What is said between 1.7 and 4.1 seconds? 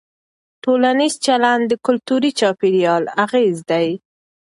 کلتوري چاپېریال اغېز دی.